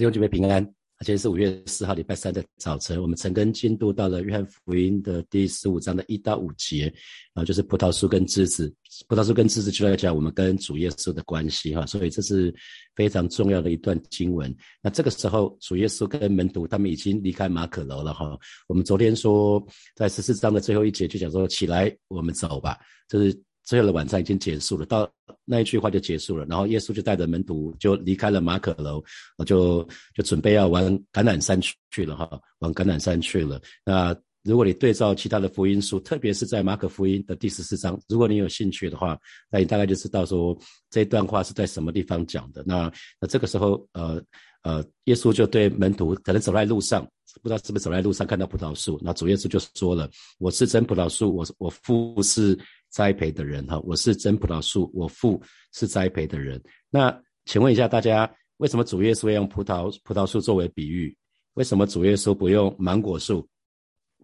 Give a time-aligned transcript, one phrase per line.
[0.00, 0.64] 弟兄姐妹平安。
[1.00, 6.90] 今天是五月四号，礼拜三的早晨，我们曾跟进度到了约翰福音的第十五章的一到五节，
[7.34, 8.74] 啊，就是葡萄树跟枝子，
[9.08, 12.50] 葡萄树跟枝子就在讲我们跟主耶稣的关系哈，所以这是
[12.96, 14.50] 非常重要的一段经文。
[14.82, 18.34] 那这个时候，主耶稣跟门徒他们已经离开马可楼了哈。
[18.68, 19.62] 我们昨天说，
[19.94, 23.38] 在十四章的最后一节就讲说，起来，我们走吧，就是。
[23.70, 25.08] 最后的晚餐已经结束了，到
[25.44, 29.00] 那一句话就结束了，然后耶稣就带着门徒就离开了马可楼，
[29.46, 30.82] 就就准备要往
[31.12, 31.56] 橄榄山
[31.92, 32.28] 去了哈，
[32.58, 33.62] 往橄榄山去了。
[33.84, 39.16] 那如果你对照其他的福音书，特别是在马可福音的第十四章，如果你有兴趣的话，
[39.52, 40.58] 那你大概就知道说
[40.90, 42.64] 这段话是在什么地方讲的。
[42.66, 44.20] 那那这个时候，呃
[44.62, 47.06] 呃，耶稣就对门徒可能走在路上，
[47.40, 52.58] 不知道是不是走在路上看到葡萄树，那主耶稣就说了：“我是真葡萄树，我我父是。”
[52.90, 55.40] 栽培的人哈，我是真葡萄树，我父
[55.72, 56.60] 是栽培的人。
[56.90, 61.16] 那请问一下大家，为什么主耶稣要用葡萄葡萄树作为比喻？
[61.54, 63.48] 为什么主耶稣不用芒果树？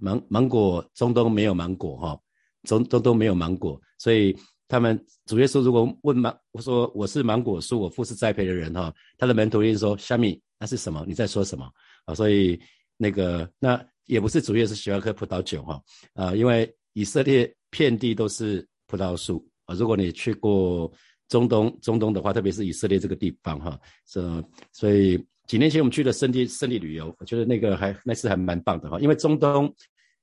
[0.01, 2.21] 芒芒果中东没有芒果哈，
[2.65, 4.37] 中中东没有芒果，所以
[4.69, 11.05] 他们主耶稣如果问芒，我说我是芒果树，我父是栽培的人哈，他的门徒一定说虾米那是什么？
[11.07, 11.71] 你在说什么
[12.05, 12.15] 啊？
[12.15, 12.61] 所以
[12.97, 15.81] 那个那也不是主耶稣喜欢喝葡萄酒哈
[16.15, 17.55] 啊，因为以色列。
[17.77, 19.75] 遍地都是葡萄树啊！
[19.75, 20.91] 如果你去过
[21.29, 28.99] 中东，中东的话，特别是以色列这个地方哈，这所以几年前我们去的圣地圣地旅游，我觉得那个还那次还蛮棒的哈。
[28.99, 29.71] 因为中东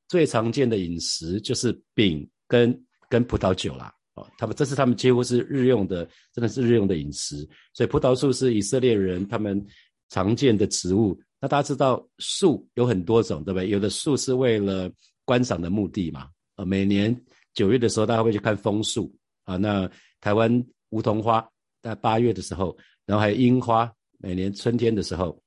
[0.08, 7.48] 最常见的饮食就是饼跟跟葡萄酒啦，哦，他们这是他们几乎是日用的，真的是日用的饮食。
[7.73, 9.64] 所以葡萄树是以色列人他们
[10.10, 11.20] 常见的植物。
[11.40, 13.70] 那大家知道树有很多种，对不对？
[13.70, 14.90] 有的树是为了
[15.26, 17.14] 观赏的目的嘛，呃，每年。
[17.54, 19.58] 九月的时候，大家会去看枫树啊。
[19.58, 21.48] 那台湾梧桐花
[21.82, 25.40] 在八月的时候，然后还有樱花，每年春天的时候。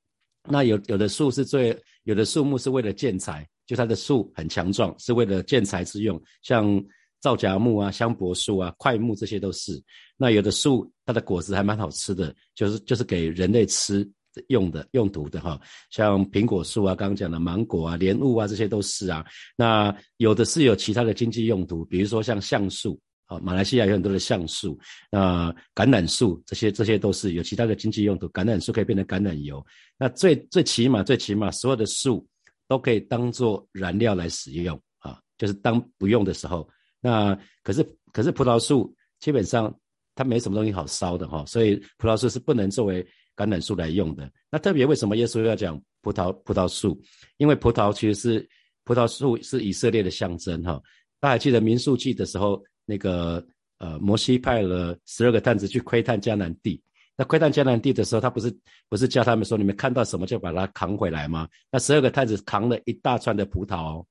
[0.48, 6.81] 那有有的树是最有的树木是为了建材，就它的树很强壮，是为了建材之用，像
[7.21, 9.83] 皂荚木啊、香柏树啊、块木这些都是。
[10.17, 14.09] 那有的树它的果子还蛮好吃的，就是就是给人类吃。
[14.48, 15.61] 用的用途的哈，
[15.91, 19.24] 像苹果树啊，刚刚讲的芒果啊、莲雾啊，这些都是啊。
[19.57, 24.79] 那有的是有其他的经济用途，比如说像橡树啊，马来西亚有很多的橡树，
[25.11, 28.29] 那橄榄树这些这些都是有其他的经济用途。
[28.29, 29.64] 橄榄树可以变成橄榄油。
[29.98, 32.27] 那最最起码最起码，所有的树
[32.68, 36.68] 都可以当做燃料来使用啊，就是当不用的时候。
[37.01, 39.74] 那可是可是葡萄树基本上
[40.14, 43.07] 它没什么东西好烧的哈，所以葡萄树是不能作为。
[43.36, 46.98] 橄榄树来用的，那特别为什么耶稣要讲葡萄葡萄树？
[47.36, 48.48] 因为葡萄其实是
[48.83, 50.80] 葡萄树是以色列的象征哈。
[51.20, 53.47] 大家记得民数记的时候，那个
[53.79, 56.83] 呃摩西派了十二个探子去窥探迦南地。
[57.14, 58.57] 那窥探迦南地的时候，他不是
[58.89, 61.47] 不是叫他们说你们看到什么就把它扛回来吗？
[61.70, 64.03] 那十二个探子扛了一大串的葡萄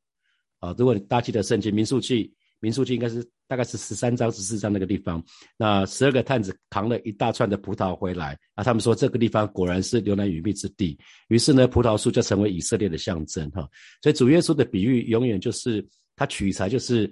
[0.60, 0.76] 啊。
[0.78, 2.32] 如果你大家记得圣经民数记。
[2.66, 5.24] 民数记应该是大概是十三章、十四章那个地方，
[5.56, 13.70] 那十二个探子扛了一大串的葡萄回来，啊，他们说这个地方果然是流奶与蜜之地，于是呢，葡萄树就成为以色列的象征，哈，
[14.02, 17.08] 所以主耶稣的比喻永远就是他取材就是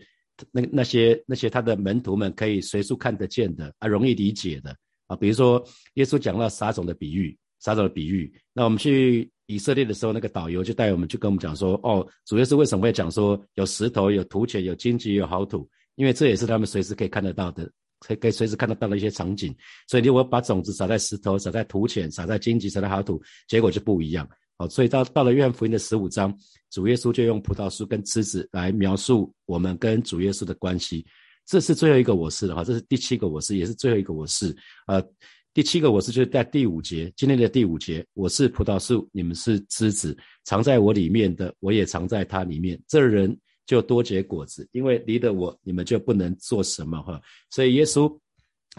[0.52, 4.76] 那那些那些他的门徒们可以随处看得见的啊，容易理解的。
[5.06, 5.64] 啊，比如说
[5.96, 9.28] 耶稣讲到撒种的比喻，撒种的比喻，那我们去。
[9.48, 17.70] 以色列的时候，那个导游就带我们去跟我们讲说，哦，主要是为什么会讲说有石头、有土浅、有荆棘、有好土，因为这也是他们随时可以看得到的，
[18.00, 19.54] 可可以随时看得到的一些场景。
[19.86, 24.28] 所以，如果把种子撒在石头、撒在土浅、撒在荆棘、撒在好土，结果就不一样。
[24.58, 26.34] 好，所以到到了约翰福音的十五章，
[26.72, 31.06] 主耶稣就用葡萄树跟枝子来描述我们跟主耶稣的关系。
[31.46, 34.56] 这是最后一个我是的话，这是第七个我是，也是最后一个我是，
[34.88, 35.06] 呃。
[35.54, 43.38] 第七个我是就是在第五节，今天的第五节，我是葡萄树，你们是枝子，藏在我里面的，我也藏在他里面，这人
[43.68, 47.22] 就多结果子，因为离了我，你们就不能做什么哈。
[47.52, 48.12] 所以耶稣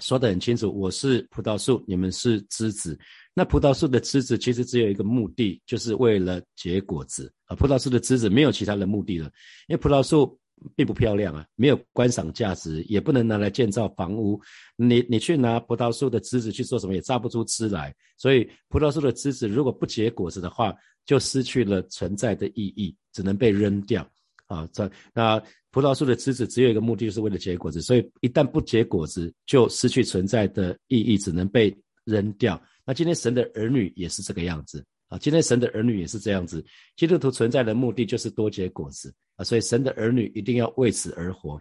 [0.00, 2.98] 说得很清楚，我是葡萄树，你们是枝子。
[3.34, 7.54] 那葡萄树的枝子其实只有一个目的，就是为了结果子啊。
[7.54, 9.26] 葡萄树的枝子没有其他的目的了，
[9.68, 10.36] 因为葡萄树。
[10.76, 14.40] 并不漂亮啊，没有观赏价值，也不能拿来建造房屋。
[14.76, 17.94] 你你去拿葡萄树的枝子去做什么，也榨不出汁来。
[18.16, 20.74] 所以葡萄树的枝子如果不结果子的话，
[21.04, 24.08] 就失去了存在的意义，只能被扔掉
[24.46, 24.66] 啊。
[24.72, 27.82] 这那葡萄树的枝子只有一个目的，就是为了结果子。
[27.82, 32.60] 所以一旦不结果子，就失去存在的意义，只能被扔掉。
[32.86, 34.84] 那今天神的儿女也是这个样子。
[35.18, 36.64] 今天神的儿女也是这样子。
[36.96, 41.60] 基督徒存在的目的就是多结果子啊，所以神的儿女一定要为此而活。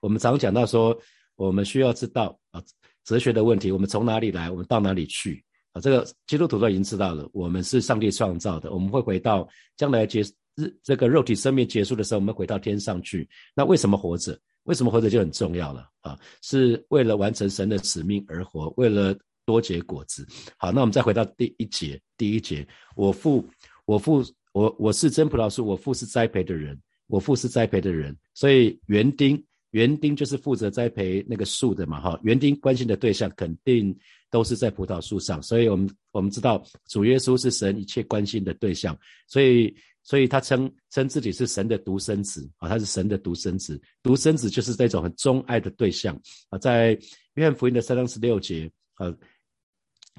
[0.00, 0.96] 我们常讲到说，
[1.36, 2.62] 我们需要知道啊，
[3.04, 10.22] 哲学的问题，我们从哪里来，我们到哪里去啊，这个基督徒都已经知道了，我们是上帝创造的，我们会回到将来结
[10.56, 13.28] 日这个肉体生命结束的时候，我们回到天上去。
[13.54, 14.38] 那为什么活着？
[14.64, 16.18] 为什么活着就很重要了啊？
[16.40, 19.14] 是为了完成神的使命而活，为了
[19.44, 20.26] 多结果子。
[20.56, 23.48] 好，那我们再回到第一节，第一节，我父，
[23.84, 29.42] 我父，我我是真葡萄树，我父是栽培的人，我父是栽培的人，所以园丁。
[29.70, 33.92] 园丁就是负责栽培那个树的嘛，哈，园丁关心的对象肯定
[34.30, 39.74] 都是在葡萄树上，所以我们我们知道主耶稣是神一切关心的对象，所以
[40.04, 46.16] 所以他称称自己是神的独生子啊，他是神的独生子，独生子就是这种很钟爱的对象
[46.50, 46.96] 啊，在
[47.34, 49.12] 约翰福音的三章十六节啊。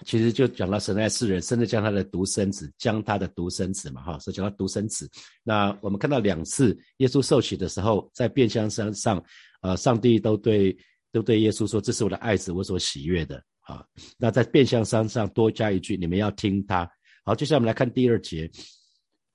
[0.03, 5.09] 其实就讲到神爱世人，甚至将他的独生子，将他的独生子嘛，哈，所以讲到独生子。
[5.42, 9.24] 那我们看到两次耶稣受洗的时候，在变相山上，
[9.62, 10.77] 呃，上帝都对
[11.13, 13.86] 都对耶稣说：“这是我的爱子，我所喜悦的。”啊，
[14.18, 16.88] 那在变相山上多加一句：“你们要听他。”
[17.24, 18.51] 好，接下来我们来看第二节：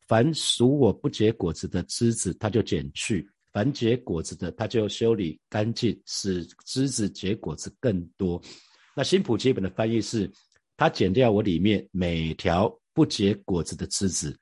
[0.07, 8.41] 凡属我不结果子的枝子，他就剪去；凡结果子的，他就修理干净，使枝子结果子更多。
[8.95, 10.31] 那新普基本的翻译是。
[10.81, 14.35] 它剪掉我里面每条不结果子的枝子，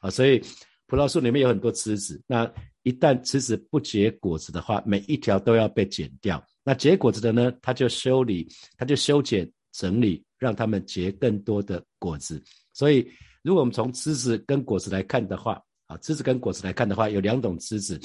[0.00, 0.42] 啊，所以
[0.86, 2.50] 葡萄树里面有很多枝子，那
[2.84, 6.42] 一旦枝子不结果子的话，每一条都要被剪掉。
[6.64, 8.48] 那结果子的呢，它就修理，
[8.78, 12.42] 它就修剪整理，让它们结更多的果子。
[12.72, 13.06] 所以，
[13.42, 18.00] 如果我们从枝子跟果子来看的话，啊，枝子跟果子来看的话，有两种枝子，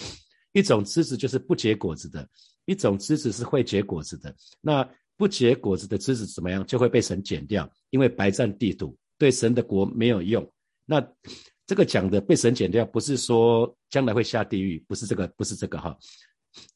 [0.52, 2.28] 一种枝子就是不结果子的，
[2.66, 4.36] 一种枝子是会结果子的。
[4.60, 4.86] 那
[5.20, 6.66] 不结果子的枝子怎么样？
[6.66, 10.50] 就会被神剪掉，因为白占地土，对神的国没有用。
[10.86, 11.06] 那
[11.68, 15.94] 这个讲的被神剪掉，不是说将来会下地狱，不是这个，不是这个哈。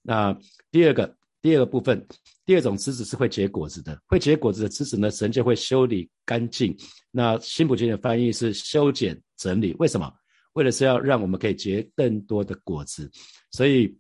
[0.02, 0.38] 那
[0.72, 2.06] 第二个，第二个部分，
[2.46, 6.78] 第二种枝子是会结果子的，会结果子的枝子呢，神就会修理干净。
[7.12, 10.12] 那新普金的翻译是修剪整理，为什么？
[10.52, 13.10] 为了是要让我们可以结更多的果子，
[13.52, 13.98] 所以。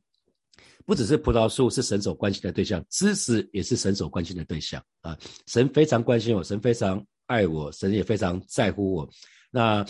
[0.86, 5.18] 不只是葡萄树是神所关心的对象，知识也是神所关心的对象啊！
[5.48, 9.10] 神非常关心我，神非常爱我，神也非常在乎我。
[9.52, 9.86] 那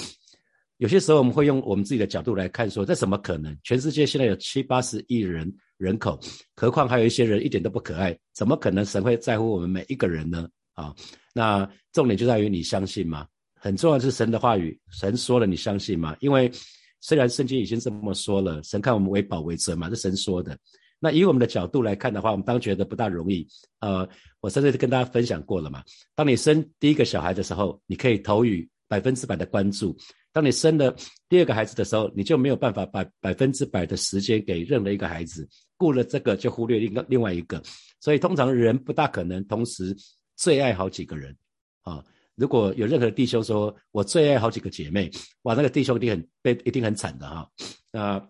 [0.77, 3.57] 有些时候我们会用我们自己的角度来看，说这怎么可能？
[3.63, 6.19] 全世界现在有七八十亿人人口，
[6.55, 10.47] 何况还有一些人一点都不可爱，怎么可能神会在乎我们每一个人呢？
[10.73, 10.93] 啊！
[11.33, 13.27] 那重点就在于你相信吗？
[13.55, 16.15] 很重要是神的话语，神说了你相信吗？
[16.19, 16.51] 因为
[16.99, 20.57] 虽然圣经已经这么说了，神看我们为宝为尊嘛，是神说的。
[21.03, 23.45] 那以我们的角度来看的话，我们当觉得不大容易。
[23.81, 24.07] 呃，
[24.39, 25.83] 我甚至跟大家分享过了嘛。
[26.15, 29.93] 当你生第一个小孩的时候，你可以投予百分之百的关注；
[30.31, 30.95] 当你生了
[31.27, 35.45] 第二个孩子的时候，你就没有办法把百分之百的时间给任何一个孩子，
[35.75, 37.61] 顾了这个就忽略另另外一个。
[37.99, 39.93] 所以通常人不大可能同时
[40.37, 41.35] 最爱好几个人
[41.81, 42.01] 啊。
[42.35, 45.11] 如果有任何弟兄说我最爱好几个姐妹，
[45.41, 47.49] 哇，那个弟兄一定很被一定很惨的哈。
[47.91, 48.25] 那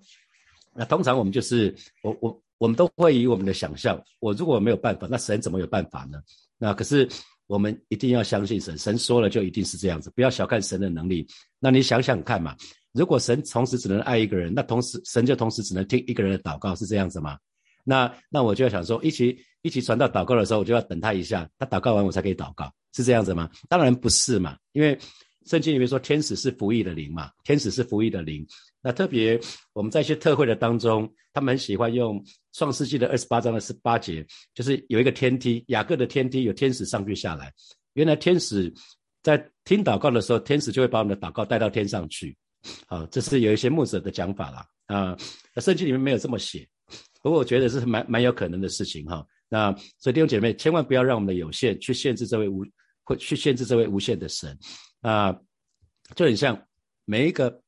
[0.74, 1.72] 那通常我们就是
[2.02, 2.43] 我我。
[2.58, 6.22] 我们都会以我们的想象，我如果没有办法，那神怎么有办法呢？
[6.58, 7.08] 那可是
[7.48, 11.28] 我们一定要相信神，神说了就一定是这样子，不要小看神的能力。
[11.60, 12.56] 那你想想看嘛，
[12.94, 17.38] 如果神同时只能爱一个人，那同时神就同时只能听一个人的祷告，是这样子吗？
[17.84, 23.50] 那那我就要想说，一起一起传道祷告的时候，我就要等他一下，他祷告完我才可以祷告，是这样子吗？
[23.68, 24.98] 当然不是嘛，因为
[25.46, 28.46] 圣经里面说天使是服役的灵嘛，天使是服役的灵。
[28.82, 29.40] 那特别
[29.74, 37.52] 我们在一些特会的当中，他们很喜欢用创世纪的二十八章的十八节，就是有一个天梯，雅各的天梯有天使上去下来。
[37.94, 38.74] 原来天使
[39.22, 42.36] 在听祷告的时候，天使就会把我们的祷告带到天上去。
[42.88, 44.66] 好，这是有一些牧者的讲法啦。
[44.88, 45.18] 啊，
[45.56, 46.68] 那圣经里面没有这么写，
[47.22, 49.26] 不过我觉得是蛮蛮有可能的事情哈。
[49.48, 52.66] 那所以弟兄姐妹，千万不要让我们的有限去限制这位无，
[53.04, 54.58] 会去限制这位无限的神。
[55.04, 55.40] 啊，
[56.16, 56.60] 就很像
[57.06, 57.62] 每一个。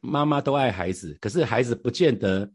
[0.00, 2.50] 妈妈都爱孩子，可是孩子不见得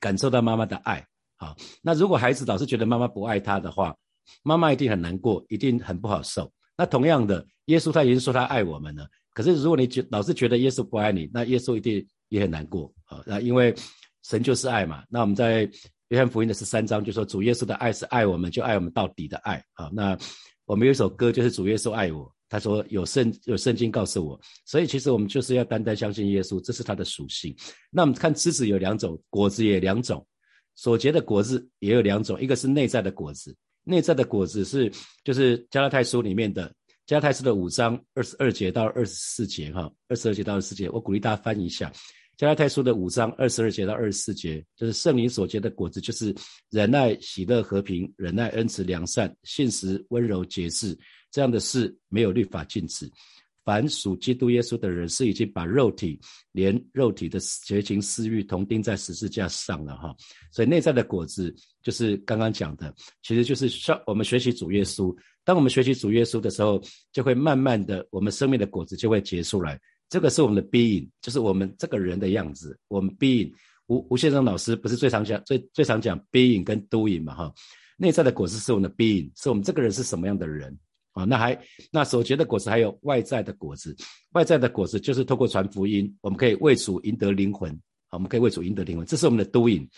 [0.00, 1.06] 感受到妈妈的爱。
[1.38, 3.96] 好，那如果孩子老是觉得妈妈不爱他的话，
[4.42, 6.52] 妈妈一定很难过，一定很不好受。
[6.76, 12.92] 那同样的，耶稣他已经说他爱我们了，可是如果你觉老是觉得耶稣不爱你，那耶稣一定也很难过。
[13.04, 13.72] 好，那因为
[14.24, 15.02] 神就是爱嘛。
[15.08, 15.70] 那我们在
[16.08, 19.64] 约翰福音的十三章就说，主耶稣的爱是爱我们，就爱我们到底的爱。
[19.72, 20.18] 好，那
[20.66, 22.30] 我们有一首歌就是主耶稣爱我。
[22.50, 27.56] 他说有圣有圣经告诉我，所以其实我们就是要单单相信耶稣，这是他的属性。
[27.90, 30.26] 那我们看枝子有两种，果子也两种，
[30.74, 34.92] 所结的果子也有两种，一个是内在的果子，内在的果子是
[35.22, 36.70] 就是加拉太书里面的
[37.06, 41.92] 加拉太书的五章二十二节到二十四节哈，二十二节到二十四节，我鼓励大家翻一下。
[42.40, 46.34] 加拉太书的五章二十二节到二十四节，就是圣灵所结的果子，就是
[46.70, 50.98] 忍耐、喜乐、和平、忍耐、恩慈、良善、信实、温柔、节制，
[51.30, 53.06] 这样的事没有律法禁止。
[53.62, 56.18] 凡属基督耶稣的人，是已经把肉体
[56.50, 60.16] 连肉体的邪情私欲同钉在十字架上了哈。
[60.50, 65.14] 所以内在的果子就是刚刚讲的，其实就是像我们学习主耶稣。
[65.44, 66.82] 当我们学习主耶稣的时候，
[67.12, 69.78] 就会慢慢的，我们生命的果子就会结出来。
[70.10, 72.78] 这个是我们的 being，就是我们这个人的样子。
[72.88, 73.50] 我们 being，
[73.86, 77.54] 吴吴先生老师不是最常讲最最常讲 being 跟 doing 嘛哈？
[77.96, 80.76] 内在的果子是我们的 being，是我们这个人是什么样的人。
[81.12, 81.58] 啊，那还
[81.90, 83.96] 那所结的果子还有外在的果子，
[84.32, 87.76] 外在的果子就是透过传福音，我们可以为主赢得灵魂，
[88.12, 89.88] 我们可以为主赢得灵魂，这是我们的 doing。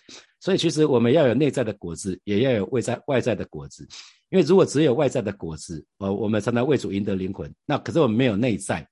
[0.40, 3.86] 所以其实我们要有内在的果子，也要有外在外在的果子。
[4.30, 8.88] 因为如果只有外在的果子，呃，我们常常为主赢得灵魂，那可是我们没有内在，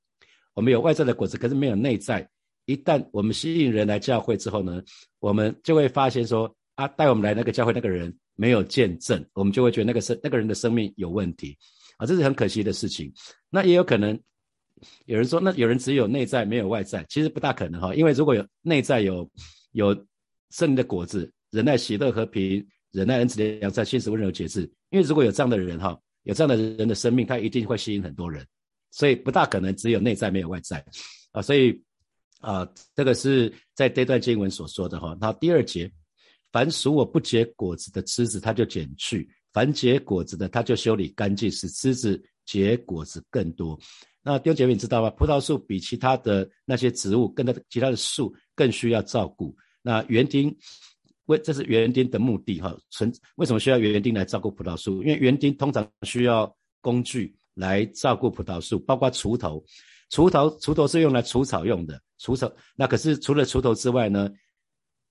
[0.61, 2.29] 我们有外在的果子，可是没有内在。
[2.67, 4.83] 一旦我们吸引人来教会之后呢，
[5.19, 11.57] 我们就会发现说，啊，带我们来那个教会那个人没有见证，我们就会觉得那个生那个人的生命有问题。
[11.97, 13.11] 啊，这是很可惜的事情。
[13.49, 14.21] 那也有可能
[15.07, 17.95] 有人说，那有人只有内在没有外在，其实不大可能哈。
[17.95, 19.26] 因为如果有内在有
[19.73, 19.95] 有
[20.50, 22.62] 圣灵的果子，忍耐、喜乐、和平、
[22.93, 24.71] 忍耐、恩慈的、良善、信实、温柔、节制。
[24.90, 28.47] 因为如果有这样的人哈，有这样的人的生命，他一定会吸引很多人。
[28.90, 30.85] 所以不大可能只有内在没有外在
[31.32, 31.40] 啊。
[31.40, 31.82] 所以
[32.40, 35.16] 啊，这个是在这段经文所说的哈。
[35.20, 35.90] 那第二节，
[36.50, 39.30] 凡属我不结果子的枝子，他就剪去。
[39.52, 43.78] 凡结果子的，他就修理干净，使枝子结果子更多。
[44.23, 45.11] 那弟兄姐妹，你知道吗？
[45.11, 49.56] 葡萄树比其他的那些植物，跟它其他的树更需要照顾。
[49.82, 50.56] 那园丁
[51.26, 55.02] 为这是园丁的目的哈，存为什么需要园丁来照顾葡萄树？
[55.02, 59.64] 因为园丁通常需要工具来照顾葡萄树，包括锄头。
[60.11, 62.52] 锄头锄头是用来除草用的，除草。
[62.75, 64.30] 那可是除了锄头之外呢？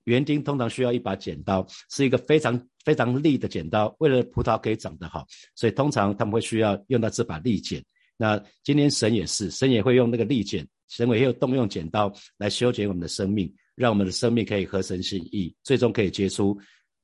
[0.06, 3.94] 园丁通常需要一把剪刀，是一个非常非常利的剪刀。
[4.00, 7.84] 为了葡萄可以长得好，所以通常他们会需要用到这把利剪。
[8.18, 16.58] 那今天神也是，神也会用那个利剪，神也会动用剪刀来修剪我们的生命，让我们的生命可以合神心意，最终可以结出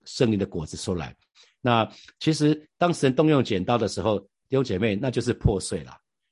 [0.05, 1.15] 胜利的果子出来。
[1.61, 1.87] 那
[2.19, 5.91] 其实当神动用剪刀的时候，弟兄姐妹，那就是破碎了。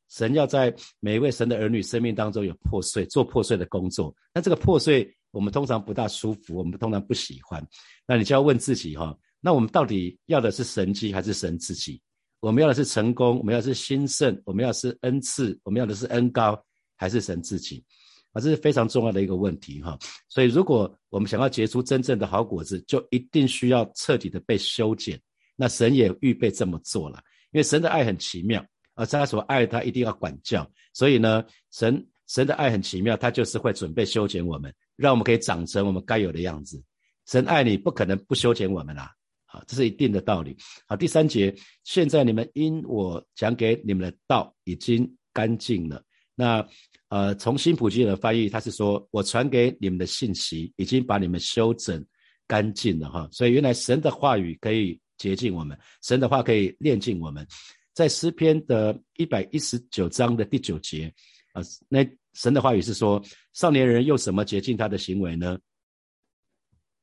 [0.10, 4.16] 神要在每一位神的儿女生命当中有破碎，做破碎的工作。
[4.34, 5.14] 那这个破碎。
[5.34, 7.60] 我们通常不大舒服，我们通常不喜欢。
[8.06, 12.00] 那你就要问自己哈，那我们到底要的是神迹还是神自己？
[12.40, 16.64] 我们要的是成功，我们要的是兴盛，我们要的是恩赐，我们要的是恩高，
[16.96, 17.84] 还是神自己？
[18.32, 19.98] 啊，这是非常重要的一个问题哈。
[20.30, 25.20] 所以，如果我们想要结出真正的好果子，就一定需要彻底的被修剪。
[25.56, 27.20] 那神也预备这么做了，
[27.54, 30.70] 因为神的爱很奇妙，而他所爱他一定要管教。
[30.94, 34.74] 所以呢，神神的爱很奇妙，他就是会准备修剪我们。
[34.96, 36.82] 让我们可以长成我们该有的样子。
[37.26, 39.12] 神爱你，不可能不修剪我们啦。
[39.46, 40.56] 好，这是一定的道理。
[40.88, 46.04] 好，第三节，现在你们因我讲给你们的道已经干净了。
[46.36, 46.68] 那
[47.10, 52.04] 呃，从新普京的翻译，他是说我传给你们的信息已经把你们修整
[52.48, 53.28] 干净了哈。
[53.32, 57.48] 所以原来神的话语可以洁净我们，神的话可以炼净我们。
[57.94, 61.14] 在诗篇的一百一十九章的第九节
[61.54, 62.06] 啊，那。
[62.34, 63.22] 神的话语是说，
[63.54, 65.56] 少年人用什么洁净他的行为呢？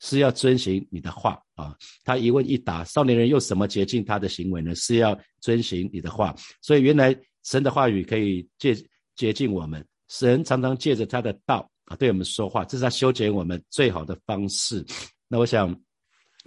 [0.00, 1.72] 是要遵循你的话啊。
[2.02, 4.74] 他一问一答，少年人用什么洁净他的行为呢？
[4.74, 6.34] 是要遵循你的话。
[6.60, 8.74] 所以原来神的话语可以借
[9.14, 9.86] 洁净我们。
[10.08, 14.84] 神常常借着他的道啊，对我们说话，这是他修剪我们最好的方式。
[15.28, 15.72] 那我想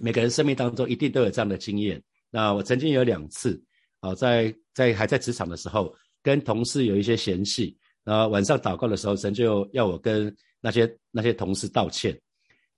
[0.03, 2.01] 每个人生命当中一定都有这样的经验。
[2.29, 3.63] 那我曾经有两次
[4.01, 7.77] 啊，在在还在职场的时候，跟同事有一些嫌隙。
[8.03, 12.19] 那晚上祷告的时候，神就要我跟那些那些同事道歉。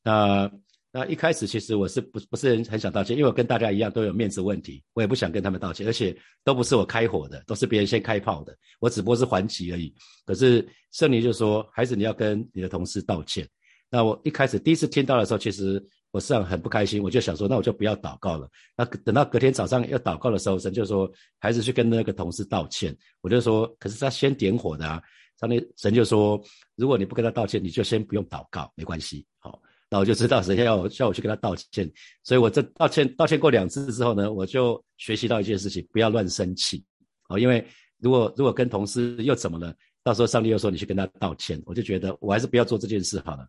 [0.03, 0.47] 那
[0.91, 9.91] 那一开始其实我是不不是很很想道歉，因为我跟大家一样都有面子问题，我也不想跟他们道歉，而且都不是我开火的，都是别人先开炮的，我只不过是还击而已。
[10.27, 13.47] 可是圣灵就说，孩子你要跟你的同事道歉。
[13.89, 15.83] 那我一开始第一次听到的时候，其实
[16.15, 18.49] 我实际上很不开心，我就想说，那我就不要祷告了。
[18.77, 22.95] 那等到隔天早上要祷告的时候，神就说，孩子去跟那个同事道歉。
[23.19, 25.01] 我就说，可是他先点火的啊。
[25.41, 26.41] 上帝神就说
[26.77, 31.91] ：“如果你不跟他道歉，你就先不用祷告，没关系。”好，那我就知道神要我叫我去跟他道歉。
[32.23, 36.81] 所以我这道歉道歉过两次之后呢，我就学习到一件事情：不要乱生气。
[37.23, 37.67] 好，因为
[37.99, 39.75] 如果如果跟同事又怎么了？
[40.01, 43.45] 到时候上帝又说你去跟他道歉，我就觉得我还是不要做这件事好了。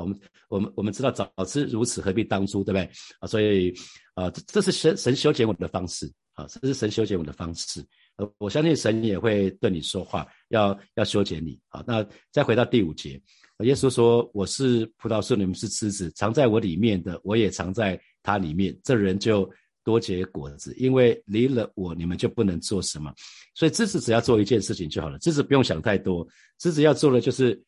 [0.00, 2.90] 我们我们我们知道早知如此何必当初，对不对？
[3.20, 3.72] 啊，所以
[4.14, 6.10] 啊，这这是神神修剪我的方式。
[6.34, 7.84] 啊，这是神修剪我的方式。
[8.16, 11.58] 呃我相信神也会对你说话，要要修剪你。
[11.68, 13.20] 啊，那再回到第五节，
[13.58, 18.78] 耶稣说：“我是葡萄树，你们是枝子，藏在我里面的，我也藏在他里面。
[18.82, 19.50] 这人就
[19.84, 23.12] 多结果子，因为离了我，你们就不能做什么。
[23.54, 26.26] 所以枝子只要做一件事情就好了，枝子不用想太多，
[26.58, 27.60] 枝子要做的就是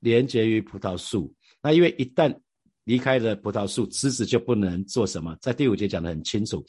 [0.00, 1.32] 连接于葡萄树。
[1.62, 2.36] 那因为一旦
[2.84, 5.36] 离开了葡萄树，枝子就不能做什么。
[5.40, 6.64] 在第五节讲得很清楚，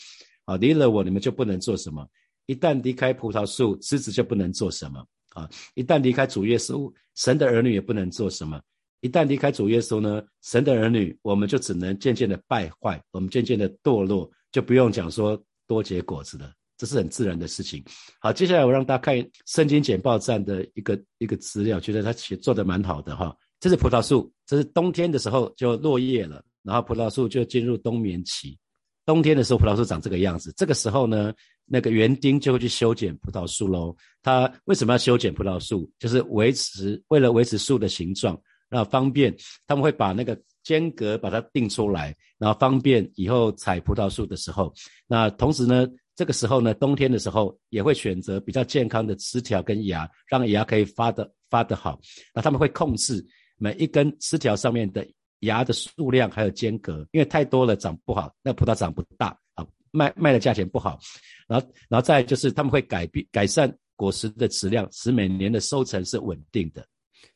[0.45, 2.07] 啊，离了我，你们就不能做什么。
[2.45, 5.05] 一旦离开葡萄树，枝子就不能做什么。”
[5.37, 5.47] 啊！
[5.75, 8.59] 一旦离开主耶稣，神的儿女也不能做什么。
[9.01, 17.85] 一旦离开主耶稣呢，神的儿女我们就只能渐渐的败坏，我们渐渐的堕落，就不用讲说多结果子了，这是很自然的事情。
[18.19, 23.37] 好，接下来我让大家看圣经简报站的一个一个资料，觉得他写做的蛮好的哈。
[23.59, 28.57] 这是葡萄树，这是冬天的时候就落叶了，然后葡萄树就进入冬眠期。
[29.05, 31.33] 冬天的时候，葡萄树长这个样子，这个时候呢。
[31.69, 33.93] 那个园丁就会去修剪葡萄树喽。
[34.23, 35.91] 他为什么要修剪葡萄树？
[35.99, 39.35] 就是维持，为了维持树的形状，那方便
[39.67, 44.73] 他们会把那个间隔把它定出来，然后方便以后采葡萄树的时候。
[45.07, 45.85] 那同时呢，
[46.15, 51.99] 这个时候呢，冬天的时候也会选择比较健康的枝条跟芽，让芽可以发的发得好。
[52.33, 53.21] 那他们会控制
[53.57, 55.05] 每一根枝条上面的
[55.41, 59.65] 芽的数量还有间隔，因为太多了长不好，那葡萄长不大啊。
[59.91, 60.99] 卖卖的价钱不好，
[61.47, 66.85] 然后，然后再就是他们会改变改善果实的质量，使每年的收成是稳定的。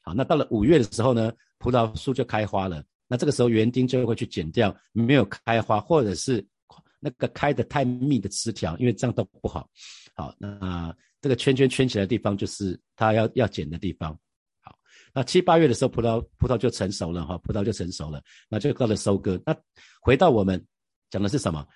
[0.01, 2.83] 好，那到了五月的时候呢，葡萄树就开花了。
[3.07, 6.45] 那这个时候园丁就会去剪掉没有开花或者是
[6.99, 9.67] 那个开的太密的枝条，因为这样都不好。
[10.13, 14.15] 好，那这个圈圈圈起来的地方就是它要要剪的地方。
[15.13, 19.41] 那七八月的时候，葡萄葡萄就成熟了哈，葡萄就成熟了，那就到了收割。
[19.45, 19.55] 那
[20.01, 20.63] 回到我们
[21.09, 21.67] 讲的是什么？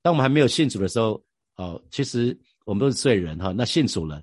[0.00, 1.22] 当我们还没有信主的时候，
[1.56, 3.52] 哦，其实我们都是罪人哈。
[3.52, 4.22] 那信主了，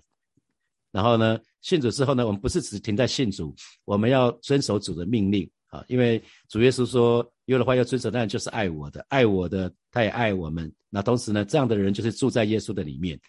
[0.91, 3.53] 然后呢，信主之后呢，我们不是只停在信主，
[3.83, 5.83] 我们要遵守主的命令啊。
[5.87, 10.73] 因为主耶稣说，有的话要遵守，那就是爱我的，爱我的，他也爱我们。
[10.89, 13.19] 那同时呢，这样的人就是住在耶稣的里面。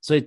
[0.00, 0.24] 所以，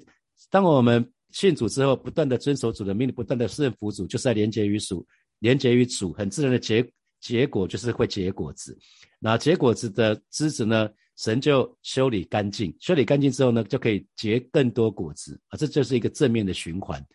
[0.50, 5.06] 当我们信主之后，不断的遵守主的命令，不断的顺服主，就是在连接于主，
[5.40, 6.88] 连接于主，很自然的结
[7.20, 8.78] 结果就是会结果子。
[9.20, 10.90] 那结果子的枝子呢？
[11.18, 17.06] 神就修理干净，修理干净之后呢，就可以结更多果子啊，这就是一个正面的循环。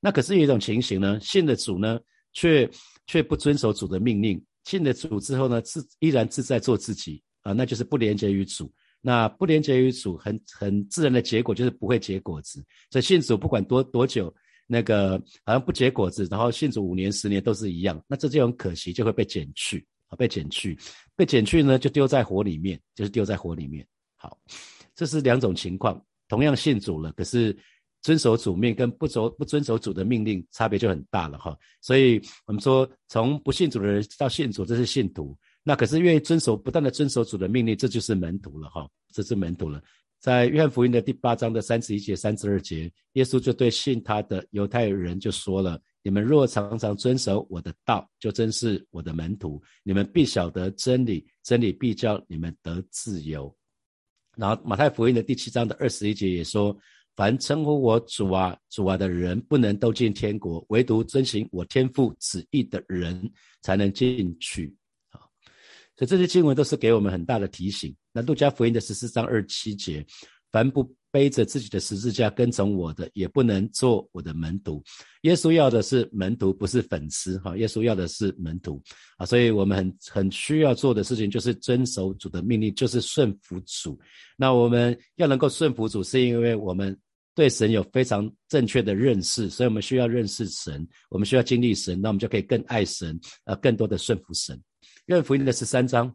[0.00, 1.98] 那可是有一种情形呢，信的主呢，
[2.34, 2.70] 却
[3.06, 8.70] 却不遵守主的命令，信了主之后呢，自依然自在做自己啊，那就是不连接于主。
[9.06, 12.64] 那不连接于主，很很自然的结果就是不会结果子。
[12.90, 14.34] 所以信主不管多多久，
[14.66, 20.16] 那个好像不结果子，然后信主五年十年都是一样，那这就很可惜，就会被减去啊。
[20.16, 20.74] 被剪去，
[21.14, 23.86] 被剪去呢，就丢在火里面，就是丢在火里面。
[24.16, 24.38] 好，
[24.94, 27.54] 这是两种情况，同样信主了，可是
[28.00, 31.54] 遵守主命跟不守不遵守主的命令差别就很大了哈。
[31.82, 39.82] 所以我们说，从不信主的人到信主，这是信徒；那可是愿意遵守不断的遵守主的命令，这就是门徒了哈，这是门徒了。
[40.20, 45.80] 在约翰福音的第八章的三十一节、三十二节，耶稣就对信他的犹太人就说了。
[46.02, 49.62] 你们若常常遵守我的道，就真是我的门徒。
[49.82, 53.54] 你们必晓得真理，真理必叫你们得自由。
[54.36, 56.76] 然后马太福音的第七章的二十一节也说：
[57.16, 63.30] 凡称呼我主啊、主啊的人，不能都进天国，唯独遵行我天父旨意的人
[63.62, 64.74] 才能进去。
[65.96, 67.94] 所以这些经文都是给我们很大的提醒。
[68.12, 70.04] 那路加福音的十四章二七节：
[70.50, 74.82] 凡不背着自己的十字架跟从我的，也不能做我的门徒。
[75.22, 77.38] 耶稣要的是门徒，不是粉丝。
[77.38, 78.82] 哈，耶稣要的是门徒
[79.16, 79.24] 啊！
[79.24, 83.98] 所以我们很很需要做的事情，就是遵守主的命令，就是顺服主。
[84.36, 86.96] 那我们要能够顺服主，是因为我们
[87.34, 94.60] 对神有非常正确的认识，所以我们需要认识神，我们需要经历神，那我们就可以更爱神，呃，更多的顺服神。
[95.06, 96.14] 愿福音的十三章。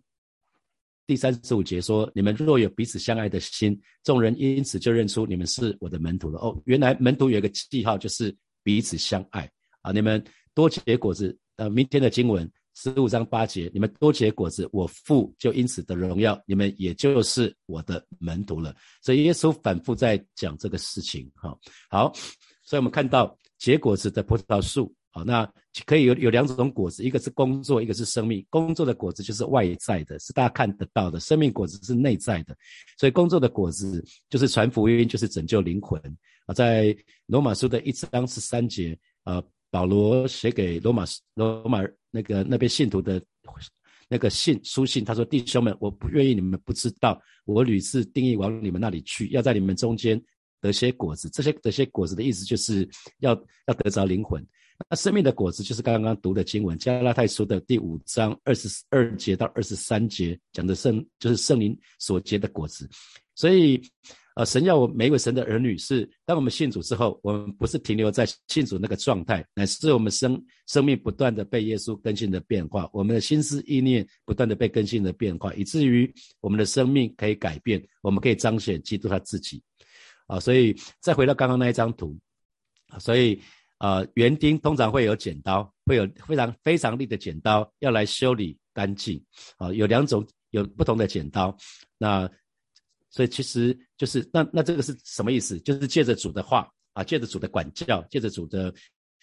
[1.05, 9.47] 第三十五节说：“你们若有彼此相爱的心，众人因此就认出你们是我的门徒了。”哦，原来门徒有一个记号，就是彼此相爱
[9.81, 9.91] 啊！
[9.91, 10.23] 你们
[10.53, 11.37] 多结果子。
[11.57, 18.73] 呃，明天的经文十五章八节，你们多结果子，我父就因此得荣耀，你们也就是我的门徒了。
[19.01, 21.29] 所以耶稣反复在讲这个事情。
[21.35, 21.55] 哈，
[21.89, 22.13] 好，
[22.63, 24.95] 所以我们看到结果子的葡萄树。
[25.11, 25.51] 好，那
[25.87, 28.45] 可以有有两种果子，一个是工作，一个是生命。
[28.47, 32.55] 工作的果子就是外在的，是大家看得到的；生命果子是内在的。
[32.95, 35.99] 所以工作的果子就是传福音，就是拯救灵魂
[36.45, 36.53] 啊。
[36.53, 36.95] 在
[37.25, 43.19] 罗马书的一章十三节，呃，保罗写给罗马罗马那个那边信徒的
[44.07, 50.21] 那个信书信，他说：“弟兄们，我不愿意你们不知道，我屡次定义往你们那里去，要在你们中间
[50.61, 51.27] 得些果子。
[51.29, 52.87] 这些得些果子的意思，就是
[53.21, 53.33] 要
[53.65, 54.45] 要得着灵魂。”
[54.87, 62.89] 那生命的果子就是刚刚读的经文，加拉太书的第五章二十二节到二十三节讲的圣，就是圣灵所结的果子。
[63.35, 63.81] 所以，
[64.35, 79.61] 呃，神要我每一位神的儿女是，当我们信主之后，我们不是停留在信主那个状态，乃是我们生生命不断的被耶稣更新的变化，我们的心思意念不断的被更新的变化，以至于我们的生命可以改变，我们可以彰显基督他自己。
[80.25, 82.17] 啊，所以再回到刚刚那一张图，
[82.97, 83.37] 所以。
[83.79, 89.21] 啊，园丁通常会有剪刀，会有非常非常利的剪刀，要来修理干净。
[89.57, 91.55] 啊，有两种，有不同的剪刀。
[91.97, 92.29] 那
[93.09, 95.59] 所以其实就是那那这个是什么意思？
[95.61, 98.73] 就是借着主的话啊，借着主的管教，借着主的，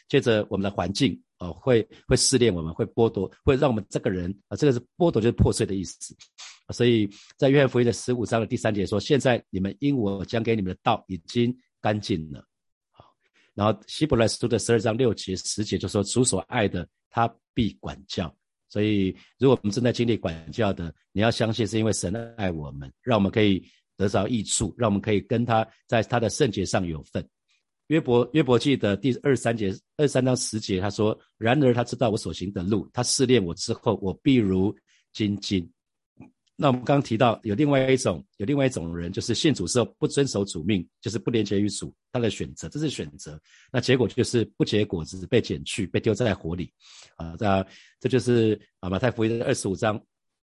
[0.09, 6.16] 借着我们的环境哦，会会试炼我们，会剥夺，会让我们这个人啊，这个是剥夺，就是破碎的意思。
[6.71, 12.42] 所以在约翰福音的十五章的第三节说：“现在你们因我讲给你们的道已经干净了。”
[13.57, 18.33] 然后希伯来书的十二章六节十节就说主所爱的他必管教，
[18.69, 23.66] 所以如果我们正在经历管教的，你要相信是因为神爱我们，让我们可以
[23.97, 27.27] 得着益处，让我们可以跟他在他的圣洁上有份。
[27.87, 34.77] 约伯约伯记的第二三节二三章十节他说：然而他知道我所行的路，他试炼我之后，我必如
[35.12, 35.66] 金金。
[36.59, 43.38] 那我们刚刚提到有另外一种，有另外一种人，就是信主之后不遵守主命，就是不连接于主，他的选择，这是选择。
[43.71, 46.73] 那结果就是不结果子，被剪去，被丢在火里。
[47.16, 47.66] 啊，这
[48.01, 50.03] 这就是啊马太福音的二十五章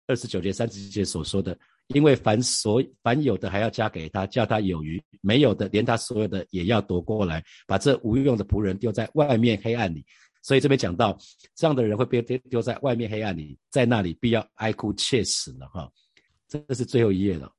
[0.07, 10.05] 二十九节三十节所说的，因为凡所凡有的还要加给他，叫他有余；没有的，连他所有的也要夺过来，把这无用的仆人丢在外面黑暗里。
[10.47, 11.19] 所以这边讲到，
[11.57, 15.91] 这样的人会被丢丢在外面黑暗里，在那里必要哀哭切齿了哈。
[16.47, 17.53] 这是最后一页了。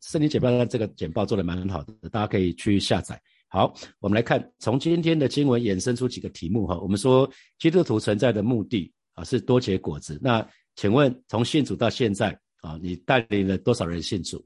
[0.00, 3.22] 圣经简报的这个简报做的蛮好的，大家可以去下载。
[3.46, 6.76] 好，我们来看从今天的经文衍生出几个题目哈。
[6.80, 10.18] 我们说基督徒存在的目的啊是多结果子。
[10.20, 14.44] 那请问从信主到现在啊，你带领了多少人信主？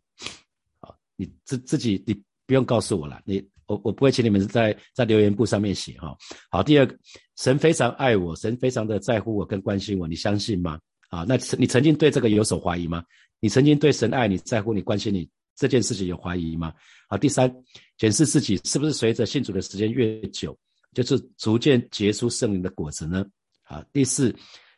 [0.80, 2.12] 啊，你自自己你
[2.44, 3.42] 不用告诉我了，你。
[3.68, 6.16] 我我不会请你们在在留言簿上面写哈。
[6.48, 6.96] 好，第二个，
[7.36, 10.78] 神非常爱我，神非常的在乎我跟关心我，你相信吗？
[11.08, 13.04] 啊，那你曾经对这个有所怀疑吗？
[13.40, 16.72] 你曾经对神爱你在乎你关心你这件事情有怀疑吗？
[17.08, 17.54] 好，第三，
[17.98, 20.56] 检视自己是不是随着信主的时间越久，
[20.94, 23.24] 就是逐渐结出圣灵的果子呢？
[23.62, 24.34] 好，第四，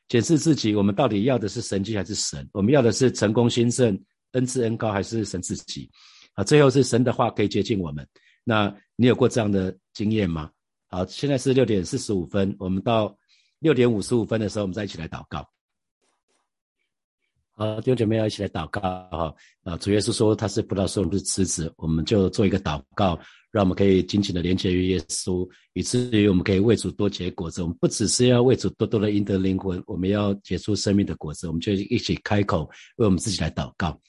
[0.09, 2.47] 检视自己，我们到底要的是神迹还是神？
[2.53, 3.99] 我们要的是成功兴盛、
[4.33, 5.89] 恩赐恩高还是神自己？
[6.35, 8.07] 啊，最后是神的话可以接近我们。
[8.45, 10.51] 那你有过这样的经验吗？
[10.91, 13.15] 好，现在是六点四十五分，我们到
[13.59, 15.47] 六点五十五分的时候，我们再一起来祷告。
[17.53, 19.35] 好，弟兄姐妹要一起来祷告哈。
[19.65, 23.21] 啊，主耶稣说他是葡萄树，不是枝子，我们就做一个祷告，
[23.51, 27.61] 让我们可以紧紧的连接于耶稣，以至于我们可以为主多结果子。
[27.61, 31.47] 我们不只是要为主多多的赢得灵魂，我们要结出生命的果子。
[31.49, 32.63] 我们就一起开口
[32.97, 34.01] 为我们自己来祷告。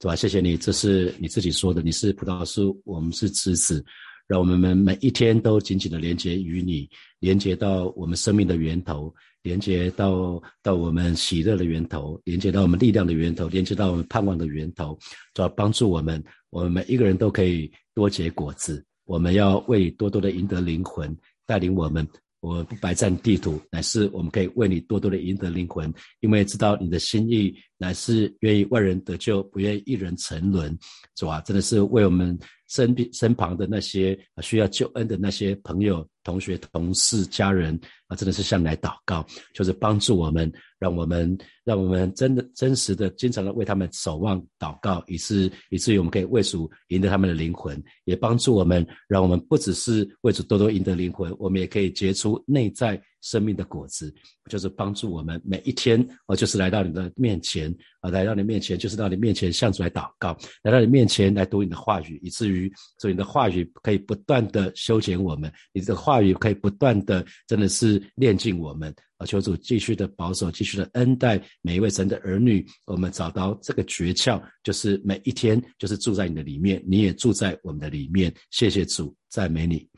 [0.00, 0.16] 是吧？
[0.16, 1.80] 谢谢你，这是你自己说的。
[1.82, 3.82] 你是葡萄树，我们是枝子，
[4.26, 6.88] 让我们们每一天都紧紧的连接于你，
[7.20, 14.98] 连接到我们生命的源头，连接到到我们喜乐的源头，连接到我们力量的源头，连接到我们盼望的源头，
[15.34, 18.84] 主要帮助我们，我们每一个人都可以多结果子。
[19.04, 22.06] 我们要为多多的赢得灵魂，带领我们。
[22.40, 30.76] 我不白占地图，乃是我们可以为你多多的赢得灵魂，因为知道你的心意乃是愿意万人得救，不愿意一人沉沦，
[31.16, 31.40] 是吧？
[31.40, 40.52] 真的是为我们身边身旁的那些需要救恩的那些朋友、同学、同事、家人啊，真的是向你来祷告，就是帮助我们。
[40.78, 53.02] 让我们让我们真的真实的经常的为他们守望祷告，以致以至于我们可以为主赢得他们的灵魂，也帮助我们，让我们不只是为主多多赢得灵魂，我们也可以结出内在。
[53.26, 54.14] 生命的果子，
[54.48, 79.88] 就是帮助我们每一天，哦，就是来到你的面前，啊，来到你面前，就是到你面前向主来祷告，来到你面前来读你的话语，以至于，所以你的话语可以不断的修剪我们，你的话语可以不断的，真的是炼净我们，啊，求主继续的保守，继续的恩待每一位神的儿女，我们找到这个诀窍，就是每一天，就是住在你的里面，你也住在我们的里面，谢谢主，赞美你，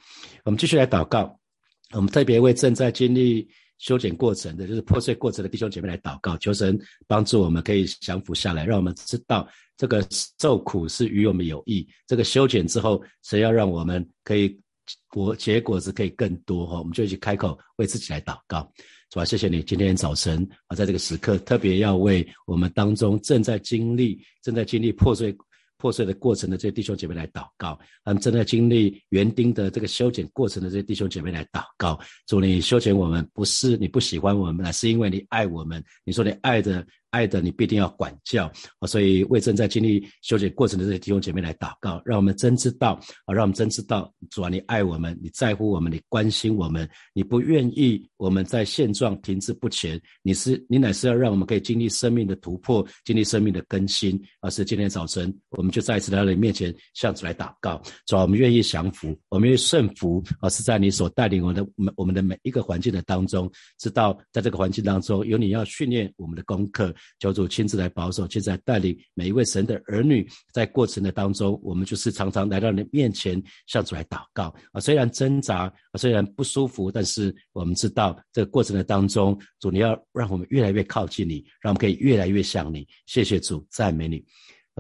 [0.45, 1.39] 我们继续来祷告。
[1.95, 3.49] 我们特别为正在经历
[3.79, 10.05] 修剪过程的，就是破碎过程的弟兄姐妹来祷告，求神帮助我们可以降服下来，让我们知道这个
[10.39, 11.89] 受苦是与我们有益。
[12.07, 14.61] 这个修剪之后，神要让我们可以
[15.09, 18.71] 果结果子可以更多哈，我们就一起开口为自己来祷告，
[19.11, 25.35] 主啊，谢谢你今天早晨啊，在这个时刻特别要为我们当中正在经历正在经历破碎。
[25.79, 31.99] 破碎的过程的这些弟兄姐妹来祷告，他们正在经历园丁的这个修剪过程的这些弟兄姐妹来祷告。
[32.27, 35.83] 主，你修剪我们，不是你不喜欢我们，了是因为你爱我们。
[36.05, 36.87] 你说你爱的。
[37.11, 42.93] 爱的你必定要管教啊，所以为正在经历修剪过程的这些弟兄姐妹来祷告，让我们真知道
[43.25, 54.21] 啊，让我们真知道主啊，你爱我们，你在乎我们，你关心我们，你不愿意我们在现状停滞不前，你是你乃是要让我们可以经历生命的突破，经历生命的更新。
[54.41, 66.95] 而是今天早晨，我们就再一次来到你面前向主来祷告，主啊，我们愿意降服，我们愿意顺服，而是在你所带领我们的我们我们的每一个环境的当中，知道在这个环境当中有你要训练我们的功课。
[67.19, 74.81] 求主亲自来保守，亲自来带领每一位神的儿女，在过程的当中，我们就是常常来到你面前，向主来祷告啊。
[74.81, 82.87] 虽然挣扎，虽然不舒服，但是我们知道这个过程的当中，主你要让我们越来越靠近你，让我们可以越来越像你。
[83.07, 84.25] 谢谢主，赞美你。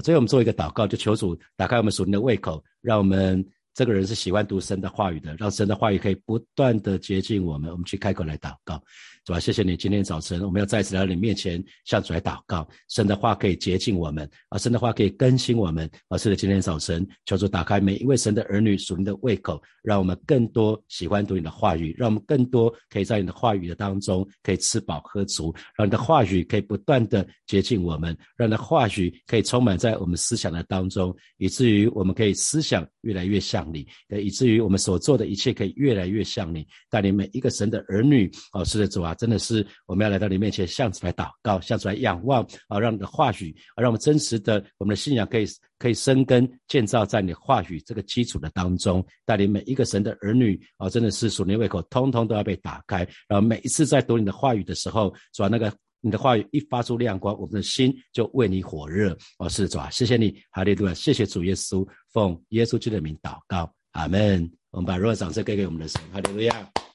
[0.02, 7.68] 最后我们做一个祷告，就求主打开我们属灵的胃口，让我们这个人是喜欢读神的话语的，让神的话语可以不断的接近我们。
[7.70, 8.80] 我们去开口来祷告。
[9.28, 9.76] 主啊，谢谢你！
[9.76, 12.66] 今天早晨，我们要再次来到你面前，向主来祷告。
[12.88, 15.86] 神的话可以洁净我们，啊，神的话可以更新我们。
[16.08, 38.30] 啊，是的，今天早晨，求主打开每一位神的儿女属灵的胃口，让我们更多喜欢读你的话语，让我们更多可以在你的话语的当中可以吃饱喝足，让你的话语可以不断的洁净我们，让你的话语可以充满在我们思想的当中，以至于我们可以思想越来越像你，以至于我们所做的一切可以越来越像你，带领每一个神的儿女。
[38.54, 39.16] 哦，是的，主啊。
[39.18, 45.44] 真的是我们要来到你面前，向主来祷告，向主来仰望啊，让你的话语啊，让我们真实的我们的信仰可以
[45.78, 52.98] 可以生根建造在你话语这个基础的当中，带领每一个神的儿女啊，真的是属灵胃口，通通都要被打开。
[53.26, 59.16] 然后每一次在读你的话语的时候，主啊，那个你的话语一发出亮光，我们的心就为你火热。
[59.38, 64.48] 哦，是主啊，谢谢你，哈利路亚，谢谢主耶稣，奉耶稣基督的名祷告，阿门。
[64.70, 66.87] 我们把热烈掌声给给我们的神，哈利路亚。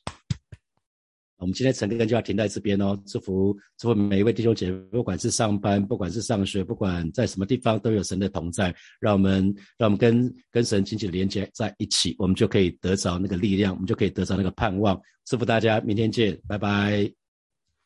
[1.44, 9.44] 我们今天晨更就要停在这边哦，祝福祝福每一位弟兄姐妹，不管是上班，不管是上学，不管在什么地方，都有神的同在，让我们
[9.78, 14.98] 让我们跟跟神紧紧连接在一起，我们就可以得着那个力量，我们就可以得着那个盼望。
[15.26, 17.23] 祝福大家，明天见，拜拜。